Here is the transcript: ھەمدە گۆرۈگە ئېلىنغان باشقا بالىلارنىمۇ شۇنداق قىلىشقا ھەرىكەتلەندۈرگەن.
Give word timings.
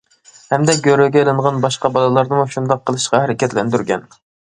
ھەمدە 0.51 0.73
گۆرۈگە 0.85 1.19
ئېلىنغان 1.19 1.59
باشقا 1.65 1.91
بالىلارنىمۇ 1.97 2.47
شۇنداق 2.55 2.81
قىلىشقا 2.91 3.21
ھەرىكەتلەندۈرگەن. 3.25 4.09